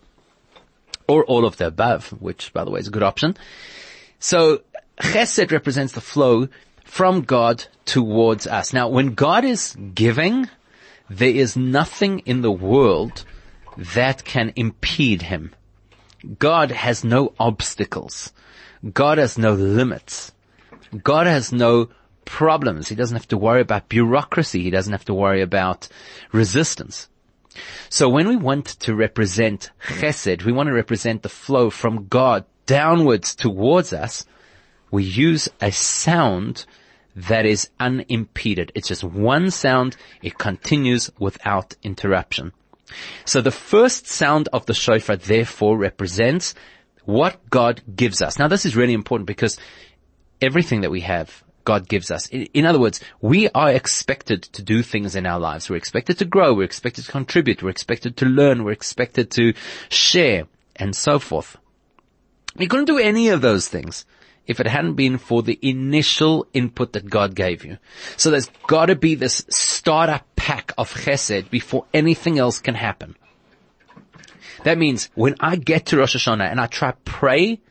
[1.10, 3.36] or all of the above, which by the way is a good option.
[4.19, 4.62] So
[5.02, 6.47] chesed represents the flow
[6.86, 8.73] from God towards us.
[8.73, 10.47] Now, when God is giving,
[11.10, 13.26] there is nothing in the world
[13.78, 15.54] that can impede him.
[16.38, 18.32] God has no obstacles.
[18.93, 20.34] God has no limits.
[21.04, 21.89] God has no
[22.26, 22.89] problems.
[22.89, 24.62] He doesn't have to worry about bureaucracy.
[24.62, 25.88] He doesn't have to worry about
[26.32, 27.10] resistance.
[27.89, 32.45] So when we want to represent chesed, we want to represent the flow from God
[32.65, 34.26] downwards towards us,
[34.91, 36.65] we use a sound
[37.27, 38.71] that is unimpeded.
[38.75, 39.97] It's just one sound.
[40.21, 42.53] It continues without interruption.
[43.25, 46.55] So the first sound of the shofar therefore represents
[47.05, 48.39] what God gives us.
[48.39, 49.58] Now this is really important because
[50.41, 52.27] everything that we have, God gives us.
[52.27, 55.69] In other words, we are expected to do things in our lives.
[55.69, 56.53] We're expected to grow.
[56.53, 57.62] We're expected to contribute.
[57.62, 58.63] We're expected to learn.
[58.63, 59.53] We're expected to
[59.89, 61.58] share and so forth.
[62.55, 64.05] We couldn't do any of those things
[64.49, 67.77] if it hadn't been for the initial input that God gave you.
[68.17, 73.15] So there's gotta be this starter pack of chesed before anything else can happen.
[74.63, 77.62] That means when I get to Rosh Hashanah and I try to pray,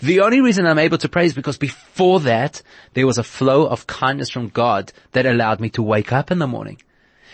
[0.00, 2.60] the only reason I'm able to pray is because before that,
[2.92, 6.38] there was a flow of kindness from God that allowed me to wake up in
[6.38, 6.80] the morning.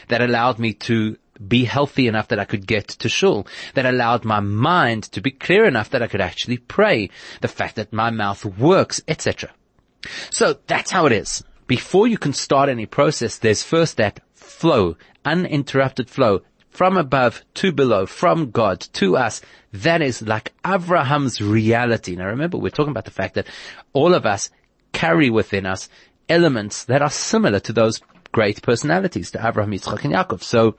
[0.07, 1.16] That allowed me to
[1.47, 5.31] be healthy enough that I could get to shul, that allowed my mind to be
[5.31, 9.51] clear enough that I could actually pray, the fact that my mouth works, etc.
[10.31, 11.42] So that's how it is.
[11.66, 17.73] Before you can start any process, there's first that flow, uninterrupted flow from above to
[17.73, 19.40] below, from God to us.
[19.73, 22.16] That is like Abraham's reality.
[22.16, 23.47] Now remember, we're talking about the fact that
[23.92, 24.51] all of us
[24.92, 25.88] carry within us
[26.29, 28.01] elements that are similar to those
[28.33, 30.42] great personalities, to Abraham, Yitzchak, and Yaakov.
[30.42, 30.77] So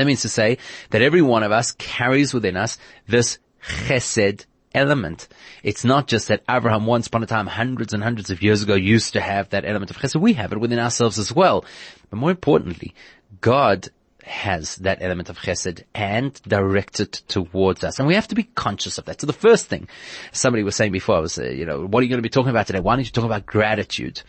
[0.00, 0.56] that means to say
[0.90, 5.28] that every one of us carries within us this chesed element.
[5.62, 8.76] It's not just that Abraham once upon a time, hundreds and hundreds of years ago,
[8.76, 10.18] used to have that element of chesed.
[10.18, 11.66] We have it within ourselves as well.
[12.08, 12.94] But more importantly,
[13.42, 13.90] God
[14.24, 17.98] has that element of chesed and directs it towards us.
[17.98, 19.20] And we have to be conscious of that.
[19.20, 19.88] So the first thing
[20.32, 22.50] somebody was saying before was, uh, you know, what are you going to be talking
[22.50, 22.80] about today?
[22.80, 24.22] Why don't you talk about gratitude?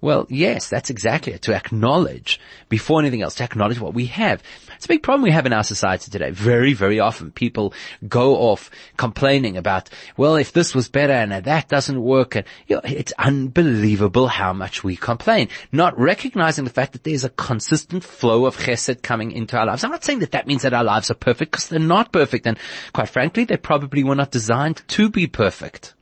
[0.00, 1.42] Well, yes, that's exactly it.
[1.42, 4.42] To acknowledge before anything else, to acknowledge what we have.
[4.76, 6.30] It's a big problem we have in our society today.
[6.30, 7.72] Very, very often people
[8.06, 12.36] go off complaining about, well, if this was better and that doesn't work.
[12.36, 17.24] And you know, it's unbelievable how much we complain, not recognizing the fact that there's
[17.24, 19.82] a consistent flow of chesed coming into our lives.
[19.82, 22.46] I'm not saying that that means that our lives are perfect because they're not perfect.
[22.46, 22.58] And
[22.92, 25.94] quite frankly, they probably were not designed to be perfect.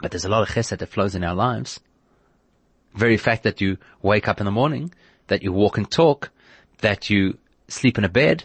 [0.00, 1.80] But there's a lot of chesed that flows in our lives.
[2.94, 4.92] Very fact that you wake up in the morning,
[5.28, 6.30] that you walk and talk,
[6.78, 7.38] that you
[7.68, 8.44] sleep in a bed,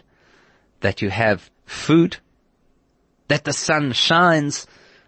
[0.80, 2.18] that you have food,
[3.28, 4.66] that the sun shines.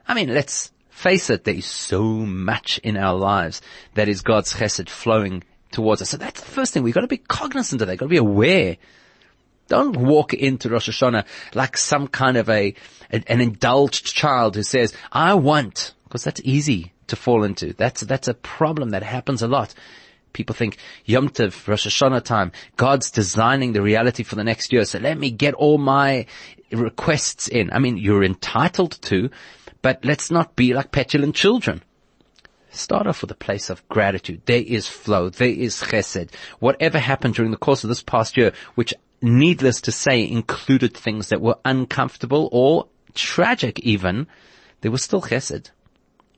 [0.09, 3.61] I mean, let's face it, there is so much in our lives
[3.95, 6.11] that is God's chesed flowing towards us.
[6.11, 6.83] So that's the first thing.
[6.83, 7.93] We've got to be cognizant of that.
[7.93, 8.77] We've got to be aware.
[9.69, 12.75] Don't walk into Rosh Hashanah like some kind of a,
[13.11, 17.73] an indulged child who says, I want, because that's easy to fall into.
[17.73, 19.75] That's, that's a problem that happens a lot.
[20.37, 24.85] People think Yom Tov, Rosh Hashanah time, God's designing the reality for the next year.
[24.85, 26.27] So let me get all my
[26.71, 27.73] requests in.
[27.73, 29.31] I mean, you're entitled to,
[29.81, 31.83] but let's not be like petulant children.
[32.69, 34.43] Start off with a place of gratitude.
[34.45, 35.31] There is flow.
[35.31, 36.35] There is chesed.
[36.59, 41.31] Whatever happened during the course of this past year, which needless to say included things
[41.31, 44.27] that were uncomfortable or tragic even,
[44.83, 45.71] there was still chesed.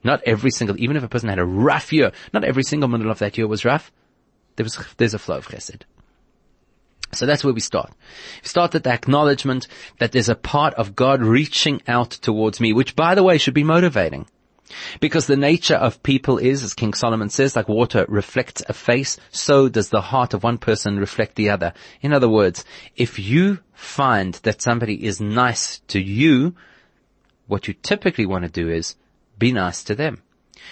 [0.03, 3.07] Not every single, even if a person had a rough year, not every single minute
[3.07, 3.91] of that year was rough.
[4.55, 5.81] There was, there's a flow of chesed.
[7.11, 7.91] So that's where we start.
[8.43, 12.71] We start at the acknowledgement that there's a part of God reaching out towards me,
[12.71, 14.27] which by the way should be motivating.
[14.99, 19.17] Because the nature of people is, as King Solomon says, like water reflects a face,
[19.31, 21.73] so does the heart of one person reflect the other.
[22.01, 22.63] In other words,
[22.95, 26.55] if you find that somebody is nice to you,
[27.47, 28.95] what you typically want to do is
[29.39, 30.21] be nice to them.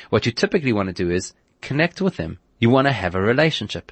[0.10, 2.40] What you typically want to do is connect with them.
[2.60, 3.92] You want to have a relationship.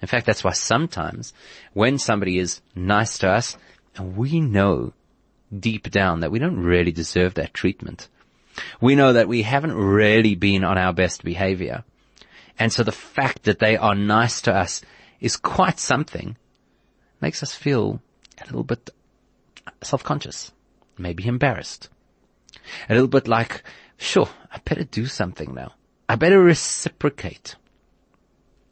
[0.00, 1.32] In fact, that's why sometimes
[1.72, 3.56] when somebody is nice to us,
[3.96, 4.92] and we know
[5.56, 8.08] deep down that we don't really deserve that treatment.
[8.80, 11.84] We know that we haven't really been on our best behavior.
[12.58, 14.82] And so the fact that they are nice to us
[15.20, 16.36] is quite something.
[17.20, 18.00] Makes us feel
[18.40, 18.90] a little bit
[19.82, 20.52] self-conscious,
[20.98, 21.88] maybe embarrassed.
[22.88, 23.62] A little bit like
[23.96, 25.72] sure, I better do something now.
[26.08, 27.56] I better reciprocate.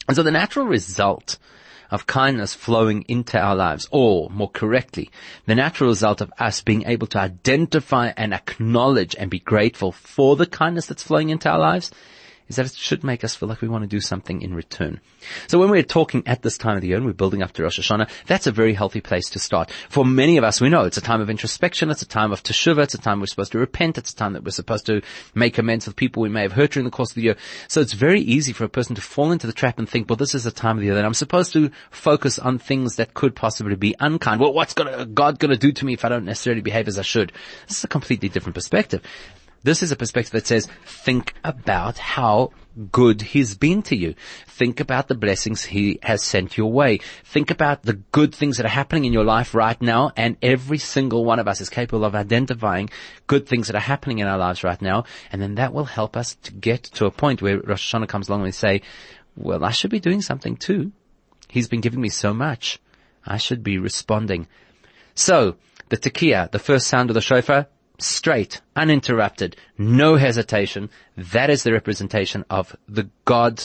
[0.09, 1.39] And so the natural result
[1.91, 5.11] of kindness flowing into our lives, or more correctly,
[5.47, 10.35] the natural result of us being able to identify and acknowledge and be grateful for
[10.35, 11.91] the kindness that's flowing into our lives
[12.53, 15.01] is that it should make us feel like we want to do something in return.
[15.47, 17.63] So when we're talking at this time of the year and we're building up to
[17.63, 19.71] Rosh Hashanah, that's a very healthy place to start.
[19.89, 22.43] For many of us, we know it's a time of introspection, it's a time of
[22.43, 25.01] teshuvah, it's a time we're supposed to repent, it's a time that we're supposed to
[25.35, 27.37] make amends with people we may have hurt during the course of the year.
[27.69, 30.17] So it's very easy for a person to fall into the trap and think, well,
[30.17, 33.15] this is a time of the year that I'm supposed to focus on things that
[33.15, 34.41] could possibly be unkind.
[34.41, 37.33] Well, what's God gonna do to me if I don't necessarily behave as I should?
[37.69, 39.03] This is a completely different perspective.
[39.65, 42.51] This is a perspective that says, think about how
[42.91, 44.15] good he's been to you.
[44.47, 46.99] Think about the blessings he has sent your way.
[47.25, 50.79] Think about the good things that are happening in your life right now and every
[50.79, 52.91] single one of us is capable of identifying
[53.27, 56.17] good things that are happening in our lives right now and then that will help
[56.17, 58.83] us to get to a point where Rosh Hashanah comes along and we say,
[59.37, 60.93] well, I should be doing something too.
[61.49, 62.81] He's been giving me so much.
[63.25, 64.49] I should be responding.
[65.15, 65.57] So,
[65.91, 67.69] the tekiah, the first sound of the shofar,
[68.03, 70.91] straight, uninterrupted, no hesitation.
[71.17, 73.63] That is the representation of the God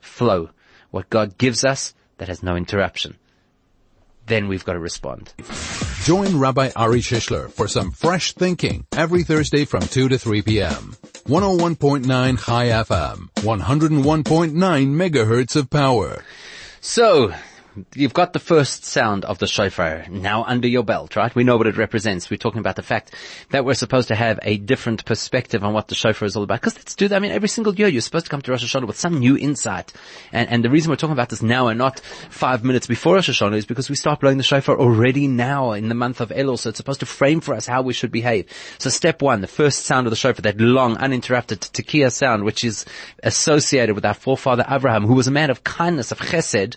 [0.00, 0.50] flow.
[0.90, 3.16] What God gives us that has no interruption.
[4.26, 5.32] Then we've got to respond.
[6.04, 10.96] Join Rabbi Ari Shishler for some fresh thinking every Thursday from 2 to 3 p.m.
[11.26, 16.24] 101.9 Chai FM, 101.9 megahertz of power.
[16.80, 17.32] So,
[17.94, 21.34] you've got the first sound of the shofar now under your belt, right?
[21.34, 22.30] We know what it represents.
[22.30, 23.14] We're talking about the fact
[23.50, 26.60] that we're supposed to have a different perspective on what the shofar is all about.
[26.60, 27.16] Because let's do that.
[27.16, 29.36] I mean, every single year you're supposed to come to Rosh Hashanah with some new
[29.36, 29.92] insight.
[30.32, 33.30] And, and the reason we're talking about this now and not five minutes before Rosh
[33.30, 36.58] Hashanah is because we start blowing the shofar already now in the month of Elul.
[36.58, 38.46] So it's supposed to frame for us how we should behave.
[38.78, 42.64] So step one, the first sound of the shofar, that long, uninterrupted tekiah sound, which
[42.64, 42.84] is
[43.22, 46.76] associated with our forefather Abraham, who was a man of kindness, of chesed,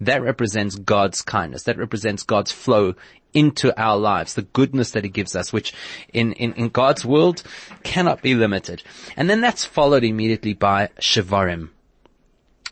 [0.00, 1.64] that represents God's kindness.
[1.64, 2.94] That represents God's flow
[3.32, 5.74] into our lives, the goodness that He gives us, which
[6.12, 7.42] in, in, in God's world
[7.82, 8.82] cannot be limited.
[9.16, 11.70] And then that's followed immediately by Shavarim.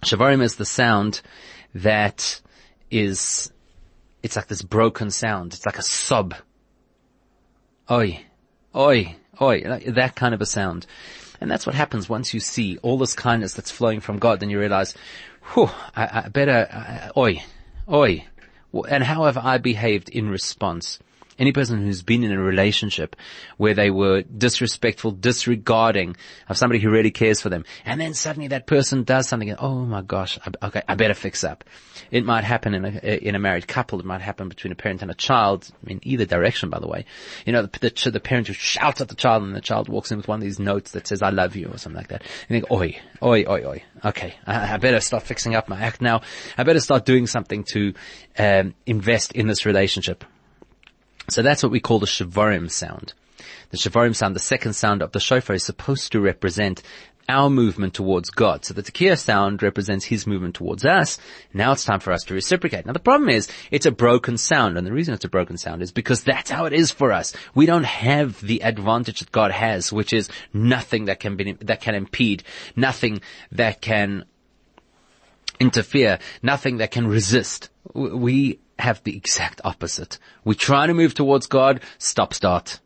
[0.03, 1.21] Shavarim is the sound
[1.75, 2.41] that
[2.91, 3.53] is,
[4.23, 5.53] it's like this broken sound.
[5.55, 6.35] It's like a sob.
[7.91, 8.25] Oi,
[8.75, 10.87] oi, oi, like that kind of a sound.
[11.41, 14.49] And that's what happens once you see all this kindness that's flowing from God, then
[14.49, 14.95] you realize,
[15.53, 17.43] whew, I, I better, uh, oi,
[17.91, 18.25] oi.
[18.89, 20.99] And how have I behaved in response?
[21.39, 23.17] Any person who's been in a relationship
[23.57, 26.17] where they were disrespectful, disregarding
[26.49, 29.59] of somebody who really cares for them, and then suddenly that person does something, and,
[29.61, 31.65] oh my gosh, I, okay, I better fix up.
[32.11, 35.03] It might happen in a, in a married couple, it might happen between a parent
[35.03, 37.05] and a child, in either direction by the way.
[37.47, 40.11] You know, the, the, the parent who shouts at the child and the child walks
[40.11, 42.23] in with one of these notes that says, I love you, or something like that.
[42.49, 46.01] You think, oi, oi, oi, oi, okay, I, I better start fixing up my act
[46.01, 46.23] now.
[46.57, 47.95] I better start doing something to
[48.39, 50.25] um, invest in this relationship.
[51.29, 53.15] So that's what we call the shavarim sound.
[53.71, 56.83] The shavarim sound, the second sound of the shofar is supposed to represent
[57.29, 58.65] our movement towards God.
[58.65, 61.19] So the tekiah sound represents his movement towards us.
[61.53, 62.87] Now it's time for us to reciprocate.
[62.87, 65.83] Now the problem is it's a broken sound and the reason it's a broken sound
[65.83, 67.33] is because that's how it is for us.
[67.55, 71.81] We don't have the advantage that God has, which is nothing that can be, that
[71.81, 72.43] can impede,
[72.77, 74.25] nothing that can
[75.59, 77.71] interfere, nothing that can resist.
[77.95, 80.19] We have the exact opposite.
[80.45, 82.81] We try to move towards God, stop start.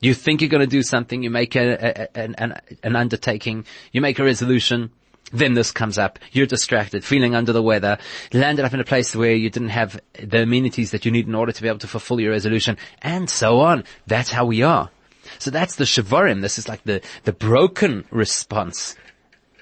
[0.00, 4.00] You think you're going to do something, you make a, a, an, an undertaking, you
[4.00, 4.90] make a resolution,
[5.32, 6.18] then this comes up.
[6.32, 7.98] You're distracted, feeling under the weather,
[8.32, 11.34] landed up in a place where you didn't have the amenities that you need in
[11.34, 13.84] order to be able to fulfill your resolution, and so on.
[14.06, 14.90] That's how we are.
[15.38, 16.40] So that's the shavarim.
[16.40, 18.96] This is like the, the broken response.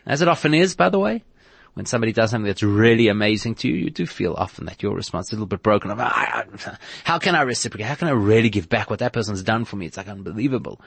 [0.07, 1.25] As it often is, by the way
[1.79, 4.97] when somebody does something that's really amazing to you, you do feel often that your
[4.97, 5.93] response is a little bit broken.
[5.93, 5.99] Of,
[7.05, 7.87] how can I reciprocate?
[7.87, 9.87] How can I really give back what that person's done for me?
[9.87, 10.81] It's like unbelievable.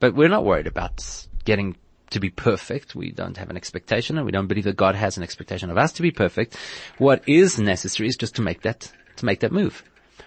[0.00, 1.04] But we're not worried about
[1.44, 1.76] getting
[2.12, 2.94] to be perfect.
[2.94, 5.76] We don't have an expectation and we don't believe that God has an expectation of
[5.76, 6.56] us to be perfect.
[6.96, 9.84] What is necessary is just to make that, to make that move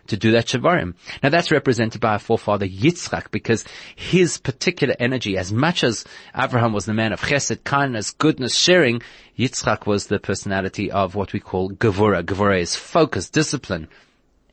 [0.07, 0.95] to do that Shavarim.
[1.21, 6.73] Now that's represented by our forefather Yitzchak because his particular energy, as much as Abraham
[6.73, 9.01] was the man of chesed, kindness, goodness, sharing,
[9.37, 12.23] Yitzchak was the personality of what we call Gevura.
[12.23, 13.87] Gevura is focus, discipline,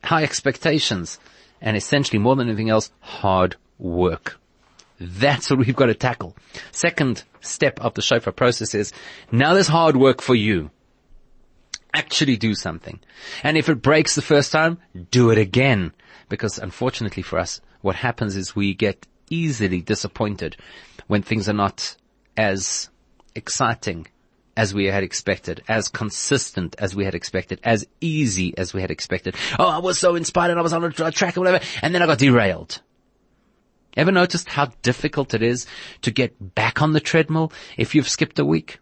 [0.03, 1.19] high expectations,
[1.61, 4.39] and essentially more than anything else, hard work.
[4.99, 6.35] That's what we've got to tackle.
[6.71, 8.91] Second step of the shofar process is,
[9.31, 10.71] now there's hard work for you
[11.93, 12.99] actually do something.
[13.43, 14.79] And if it breaks the first time,
[15.11, 15.93] do it again.
[16.27, 20.57] Because unfortunately for us, what happens is we get easily disappointed
[21.07, 21.95] when things are not
[22.37, 22.89] as
[23.35, 24.07] exciting
[24.57, 28.91] as we had expected, as consistent as we had expected, as easy as we had
[28.91, 29.35] expected.
[29.57, 32.01] Oh, I was so inspired and I was on a track or whatever, and then
[32.01, 32.81] I got derailed.
[33.95, 35.65] Ever noticed how difficult it is
[36.01, 38.79] to get back on the treadmill if you've skipped a week?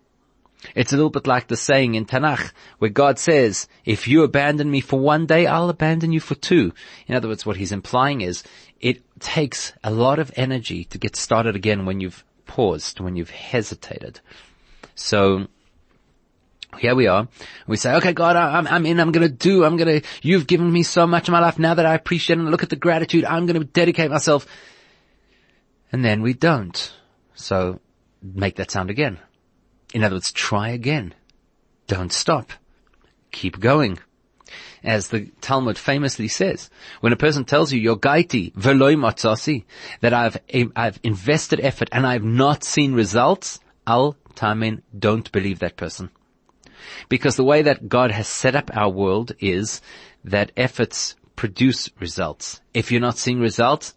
[0.76, 4.70] It's a little bit like the saying in Tanakh where God says, if you abandon
[4.70, 6.74] me for one day, I'll abandon you for two.
[7.08, 8.44] In other words, what he's implying is
[8.80, 13.30] it takes a lot of energy to get started again when you've paused, when you've
[13.30, 14.20] hesitated.
[14.96, 15.48] So
[16.80, 17.28] here we are.
[17.68, 19.00] We say, okay, God, I'm, I'm in.
[19.00, 19.64] I'm going to do.
[19.64, 21.60] I'm going to, you've given me so much in my life.
[21.60, 24.46] Now that I appreciate and look at the gratitude, I'm going to dedicate myself.
[25.92, 26.94] And then we don't.
[27.36, 27.80] So
[28.22, 29.20] make that sound again.
[29.94, 31.14] In other words, try again.
[31.88, 32.52] Don't stop.
[33.32, 34.00] Keep going.
[34.84, 36.70] As the Talmud famously says,
[37.02, 39.66] when a person tells you, you're gaiti, veloy matzasi,
[40.02, 40.38] that I've,
[40.76, 46.10] I've invested effort and I've not seen results, al tamin, don't believe that person.
[47.10, 49.82] Because the way that God has set up our world is
[50.24, 52.62] that efforts produce results.
[52.74, 53.94] If you're not seeing results,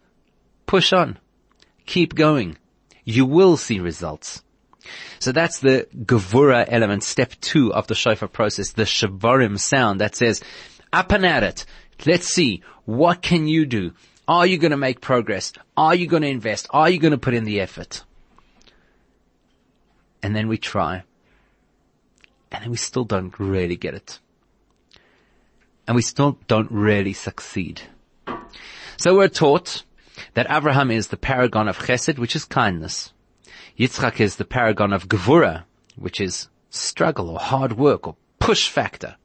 [0.66, 1.18] push on.
[1.86, 2.58] Keep going.
[3.04, 4.42] You will see results.
[5.18, 10.16] So that's the Gevura element, step two of the shofar process, the Shavarim sound that
[10.16, 10.42] says,
[10.92, 11.66] up and at it.
[12.06, 12.62] Let's see.
[12.84, 13.92] What can you do?
[14.26, 15.52] Are you going to make progress?
[15.76, 16.66] Are you going to invest?
[16.70, 18.04] Are you going to put in the effort?
[20.22, 21.04] And then we try.
[22.52, 24.18] And then we still don't really get it.
[25.86, 27.82] And we still don't really succeed.
[28.96, 29.82] So we're taught
[30.34, 33.12] that Abraham is the paragon of chesed, which is kindness.
[33.80, 35.64] Yitzchak is the paragon of gevura,
[35.96, 39.16] which is struggle or hard work or push factor.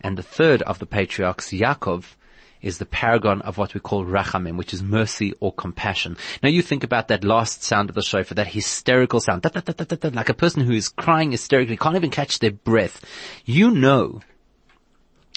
[0.00, 2.16] And the third of the patriarchs, Yaakov,
[2.60, 6.16] is the paragon of what we call rachamim, which is mercy or compassion.
[6.42, 9.60] Now you think about that last sound of the shofar, that hysterical sound, da, da,
[9.60, 13.04] da, like a person who is crying hysterically, can't even catch their breath.
[13.44, 14.22] You know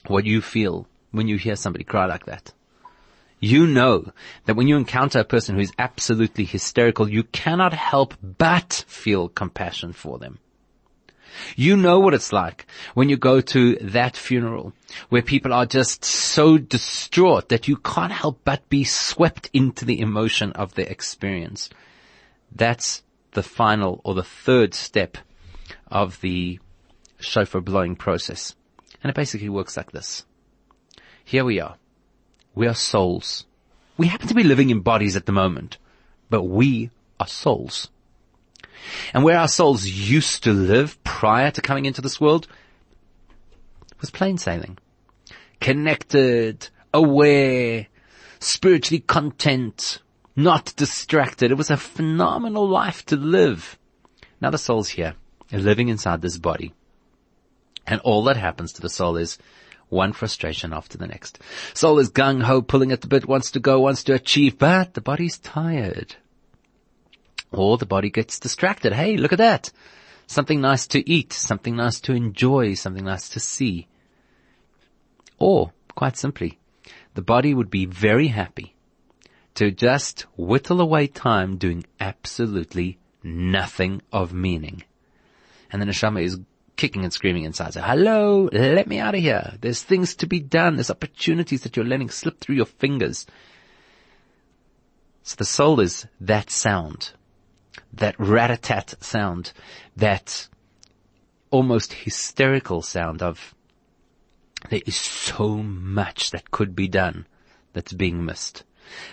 [0.07, 2.53] what you feel when you hear somebody cry like that.
[3.40, 4.12] You know
[4.46, 9.30] that when you encounter a person who is absolutely hysterical, you cannot help but feel
[9.30, 10.40] compassion for them.
[11.56, 14.74] You know what it's like when you go to that funeral
[15.10, 20.02] where people are just so distraught that you can't help but be swept into the
[20.02, 21.70] emotion of their experience.
[22.52, 25.18] That's the final or the third step
[25.88, 26.60] of the
[27.20, 28.56] shofar blowing process.
[29.02, 30.26] And it basically works like this.
[31.24, 31.78] Here we are.
[32.56, 33.45] We are souls.
[33.97, 35.78] We happen to be living in bodies at the moment,
[36.30, 36.89] but we
[37.20, 37.89] are souls.
[39.14, 42.47] And where our souls used to live prior to coming into this world
[44.00, 44.78] was plain sailing.
[45.60, 47.88] Connected, aware,
[48.39, 50.00] spiritually content,
[50.36, 51.52] not distracted.
[51.52, 53.78] It was a phenomenal life to live.
[54.41, 55.16] Now the soul's here,
[55.52, 56.74] living inside this body.
[57.86, 59.38] And all that happens to the soul is
[59.90, 61.40] one frustration after the next.
[61.74, 64.94] Soul is gung ho, pulling at the bit, wants to go, wants to achieve, but
[64.94, 66.16] the body's tired.
[67.52, 68.94] Or the body gets distracted.
[68.94, 69.72] Hey, look at that.
[70.28, 73.88] Something nice to eat, something nice to enjoy, something nice to see.
[75.40, 76.60] Or, quite simply,
[77.16, 78.76] the body would be very happy
[79.56, 84.84] to just whittle away time doing absolutely nothing of meaning.
[85.72, 86.40] And the neshama is
[86.80, 87.74] kicking and screaming inside.
[87.74, 89.58] So, hello, let me out of here.
[89.60, 90.76] There's things to be done.
[90.78, 93.28] There's opportunities that you're letting slip through your fingers.
[95.24, 97.12] So the soul is that sound,
[97.92, 99.52] that rat-a-tat sound,
[99.98, 100.48] that
[101.52, 103.54] almost hysterical sound of
[104.70, 107.28] there is so much that could be done
[107.74, 108.64] that's being missed.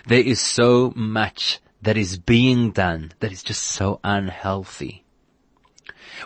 [0.07, 5.03] There is so much that is being done that is just so unhealthy.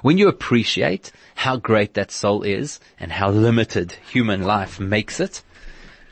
[0.01, 5.41] When you appreciate how great that soul is and how limited human life makes it,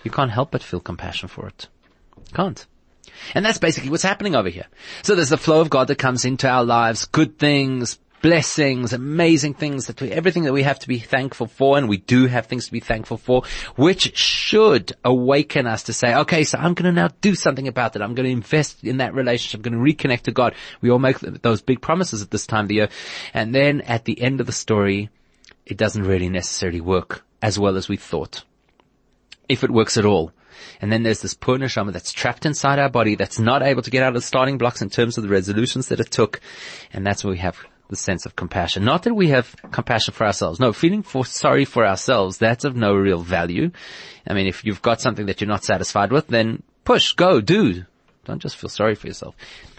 [0.03, 1.67] you can't help but feel compassion for it.
[2.33, 2.65] Can't.
[3.33, 4.67] And that's basically what's happening over here.
[5.01, 9.53] So there's the flow of God that comes into our lives, good things, blessings, amazing
[9.53, 12.47] things that we, everything that we have to be thankful for, and we do have
[12.47, 13.43] things to be thankful for,
[13.75, 17.93] which should awaken us to say, okay, so I'm going to now do something about
[17.93, 18.01] that.
[18.01, 19.59] I'm going to invest in that relationship.
[19.65, 20.55] I'm going to reconnect to God.
[20.81, 22.89] We all make those big promises at this time of the year.
[23.33, 25.09] And then at the end of the story,
[25.65, 28.43] it doesn't really necessarily work as well as we thought.
[29.47, 30.31] If it works at all.
[30.81, 33.89] And then there's this poor neshama that's trapped inside our body that's not able to
[33.89, 36.41] get out of the starting blocks in terms of the resolutions that it took.
[36.91, 37.57] And that's where we have
[37.89, 38.85] the sense of compassion.
[38.85, 40.59] Not that we have compassion for ourselves.
[40.59, 43.71] No, feeling for sorry for ourselves, that's of no real value.
[44.27, 47.85] I mean, if you've got something that you're not satisfied with, then push, go, do.
[48.25, 49.35] Don't just feel sorry for yourself.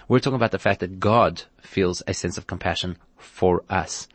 [0.08, 4.08] We're talking about the fact that God feels a sense of compassion for us.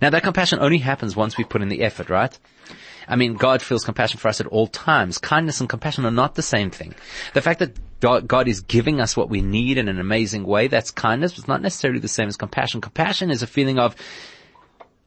[0.00, 2.36] Now that compassion only happens once we put in the effort, right?
[3.06, 5.18] I mean, God feels compassion for us at all times.
[5.18, 6.94] Kindness and compassion are not the same thing.
[7.34, 10.66] The fact that God is giving us what we need in an amazing way.
[10.66, 11.38] That's kindness.
[11.38, 12.80] It's not necessarily the same as compassion.
[12.80, 13.94] Compassion is a feeling of,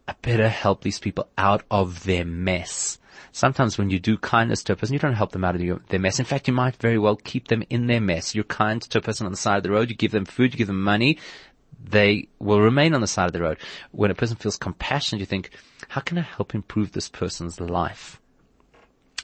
[0.08, 2.98] I better help these people out of their mess.
[3.34, 5.82] Sometimes when you do kindness to a person, you don't help them out of your,
[5.90, 6.20] their mess.
[6.20, 8.34] In fact, you might very well keep them in their mess.
[8.34, 9.90] You're kind to a person on the side of the road.
[9.90, 10.54] You give them food.
[10.54, 11.18] You give them money.
[11.84, 13.58] They will remain on the side of the road.
[13.92, 15.50] When a person feels compassion, you think,
[15.90, 18.22] how can I help improve this person's life?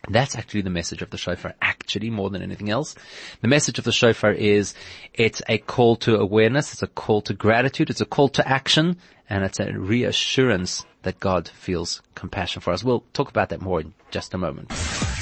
[0.10, 2.96] That's actually the message of the shofar, actually, more than anything else.
[3.42, 4.74] The message of the shofar is,
[5.14, 8.98] it's a call to awareness, it's a call to gratitude, it's a call to action,
[9.30, 12.84] and it's a reassurance that God feels compassion for us.
[12.84, 14.72] We'll talk about that more in just a moment.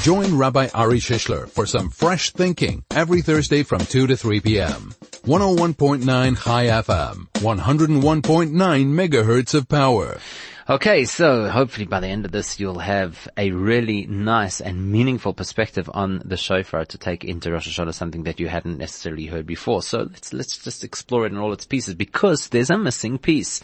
[0.02, 4.94] Join Rabbi Ari Shishler for some fresh thinking every Thursday from 2 to 3 p.m.
[5.26, 10.18] 101.9 Chai FM, 101.9 megahertz of power.
[10.70, 15.34] Okay, so hopefully by the end of this you'll have a really nice and meaningful
[15.34, 19.48] perspective on the shofar to take into Rosh Hashanah, something that you hadn't necessarily heard
[19.48, 19.82] before.
[19.82, 23.64] So let's, let's just explore it in all its pieces because there's a missing piece.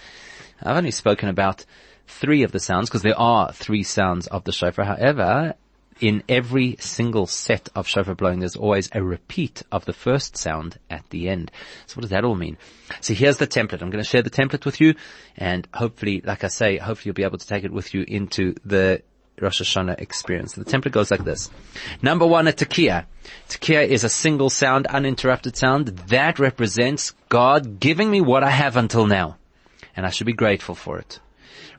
[0.63, 1.63] I've only spoken about
[2.07, 4.85] three of the sounds because there are three sounds of the shofar.
[4.85, 5.53] However,
[5.99, 10.77] in every single set of shofar blowing, there's always a repeat of the first sound
[10.89, 11.51] at the end.
[11.87, 12.57] So what does that all mean?
[13.01, 13.81] So here's the template.
[13.81, 14.95] I'm going to share the template with you
[15.37, 18.55] and hopefully, like I say, hopefully you'll be able to take it with you into
[18.65, 19.01] the
[19.39, 20.53] Rosh Hashanah experience.
[20.53, 21.49] The template goes like this.
[22.01, 23.05] Number one, a tekiah.
[23.49, 25.87] Tekiah is a single sound, uninterrupted sound.
[25.87, 29.37] That represents God giving me what I have until now.
[29.95, 31.19] And I should be grateful for it.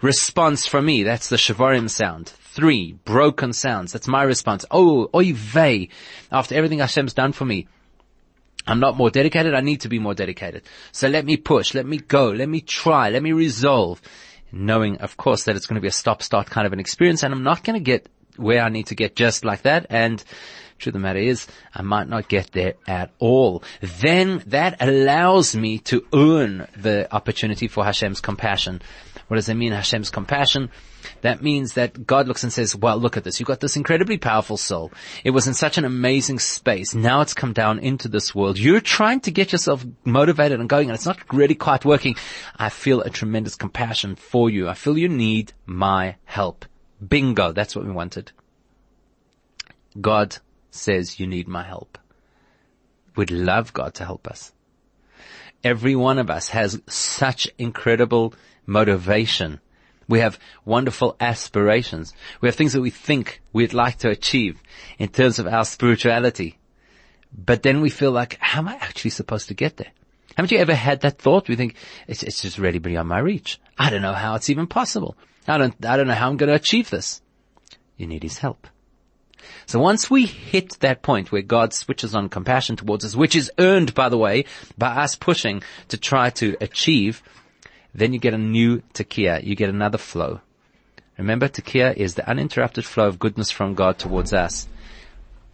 [0.03, 2.33] Response from me, that's the Shavarim sound.
[2.57, 3.93] Three, broken sounds.
[3.93, 4.65] That's my response.
[4.71, 5.91] Oh, oy vey.
[6.33, 7.69] After everything Hashem's done for me,
[8.67, 9.53] I'm not more dedicated.
[9.53, 10.63] I need to be more dedicated.
[10.91, 11.75] So let me push.
[11.75, 12.31] Let me go.
[12.31, 13.11] Let me try.
[13.11, 14.01] Let me resolve.
[14.53, 17.35] Knowing, of course, that it's going to be a stop-start kind of an experience and
[17.35, 19.85] I'm not going to get where I need to get just like that.
[19.91, 20.25] And
[20.79, 23.65] truth of the matter is, I might not get there at all.
[23.83, 28.81] Then that allows me to earn the opportunity for Hashem's compassion.
[29.29, 30.71] What does that mean, Hashem's compassion?
[31.23, 33.39] That means that God looks and says, well, look at this.
[33.39, 34.93] You've got this incredibly powerful soul.
[35.25, 36.95] It was in such an amazing space.
[36.95, 38.59] Now it's come down into this world.
[38.59, 42.17] You're trying to get yourself motivated and going and it's not really quite working.
[42.57, 44.69] I feel a tremendous compassion for you.
[44.69, 46.65] I feel you need my help.
[47.07, 47.53] Bingo.
[47.53, 48.33] That's what we wanted.
[50.01, 50.37] God
[50.71, 51.99] says you need my help.
[53.17, 54.53] We'd love God to help us.
[55.65, 58.35] Every one of us has such incredible
[58.67, 59.61] motivation.
[60.09, 62.13] We have wonderful aspirations.
[62.41, 64.63] We have things that we think we'd like to achieve
[64.99, 66.59] in terms of our spirituality.
[67.37, 69.91] But then we feel like, how am I actually supposed to get there?
[70.37, 71.49] Haven't you ever had that thought?
[71.49, 71.75] We think
[72.07, 73.59] it's, it's just really beyond my reach.
[73.79, 75.17] I don't know how it's even possible.
[75.49, 77.23] I don't, I don't know how I'm going to achieve this.
[77.97, 78.67] You need his help.
[79.67, 83.51] So once we hit that point where God switches on compassion towards us, which is
[83.59, 84.45] earned, by the way,
[84.77, 87.23] by us pushing to try to achieve
[87.97, 89.43] then you get a new tekiah.
[89.43, 90.41] You get another flow.
[91.19, 94.69] Remember, tekiah is the uninterrupted flow of goodness from God towards us.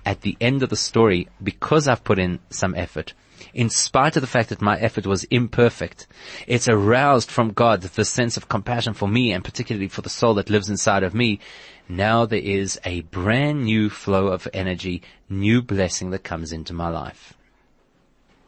[0.04, 3.14] At the end of the story, because I've put in some effort,
[3.54, 6.08] in spite of the fact that my effort was imperfect,
[6.48, 10.34] it's aroused from God the sense of compassion for me and particularly for the soul
[10.34, 11.38] that lives inside of me.
[11.88, 16.88] Now there is a brand new flow of energy, new blessing that comes into my
[16.88, 17.34] life.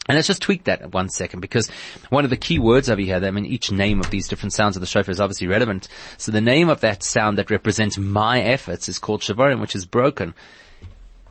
[0.07, 1.71] And let's just tweak that one second because
[2.11, 4.77] one of the key words over here, I mean each name of these different sounds
[4.77, 5.89] of the shofar is obviously relevant.
[6.19, 9.87] So the name of that sound that represents my efforts is called shavarim, which is
[9.87, 10.35] broken.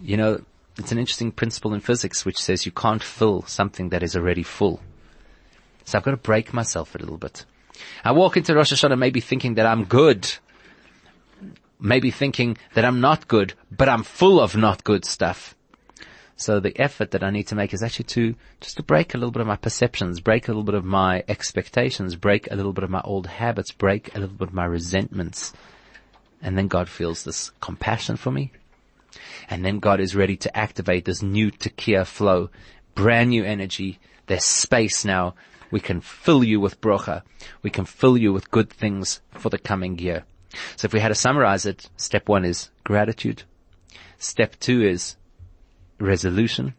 [0.01, 0.41] You know,
[0.77, 4.43] it's an interesting principle in physics which says you can't fill something that is already
[4.43, 4.79] full.
[5.85, 7.45] So I've got to break myself a little bit.
[8.03, 10.31] I walk into Rosh Hashanah maybe thinking that I'm good.
[11.79, 15.55] Maybe thinking that I'm not good, but I'm full of not good stuff.
[16.35, 19.17] So the effort that I need to make is actually to, just to break a
[19.17, 22.73] little bit of my perceptions, break a little bit of my expectations, break a little
[22.73, 25.53] bit of my old habits, break a little bit of my resentments.
[26.41, 28.51] And then God feels this compassion for me.
[29.49, 32.49] And then God is ready to activate this new tekiah flow,
[32.95, 33.99] brand new energy.
[34.25, 35.35] There's space now.
[35.69, 37.21] We can fill you with brocha.
[37.61, 40.23] We can fill you with good things for the coming year.
[40.75, 43.43] So if we had to summarize it, step one is gratitude.
[44.17, 45.15] Step two is
[46.03, 46.75] resolution.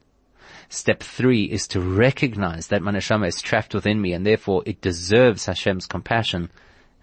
[0.68, 4.80] Step three is to recognize that my neshama is trapped within me and therefore it
[4.80, 6.50] deserves Hashem's compassion.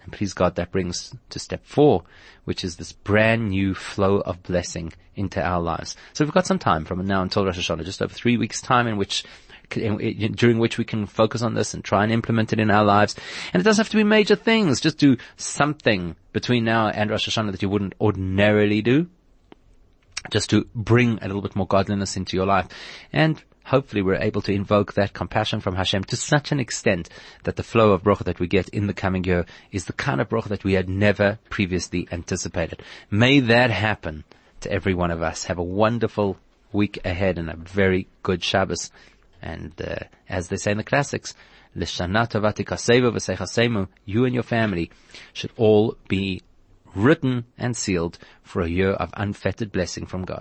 [0.04, 2.04] And please God, that brings to step four,
[2.46, 5.96] which is this brand new flow of blessing into our lives.
[6.14, 8.88] So we've got some time from now until Rosh Hashanah, just over three weeks time
[8.88, 9.24] in which
[9.70, 13.16] during which we can focus on this and try and implement it in our lives.
[13.54, 14.82] And it doesn't have to be major things.
[14.82, 19.08] Just do something between now and Rosh Hashanah that you wouldn't ordinarily do
[20.30, 22.68] just to bring a little bit more godliness into your life.
[23.12, 27.10] And hopefully we're able to invoke that compassion from Hashem to such an extent
[27.44, 30.22] that the flow of bracha that we get in the coming year is the kind
[30.22, 32.82] of bracha that we had never previously anticipated.
[33.10, 34.24] May that happen
[34.62, 35.46] to every one of us.
[35.46, 36.38] Have a wonderful
[36.72, 38.92] week ahead and a very good Shabbos.
[39.42, 41.36] And uh, as they say in the classics,
[41.74, 44.92] you and your family
[45.34, 46.42] should all be
[46.96, 50.40] written and sealed for a year of unfettered blessing from God.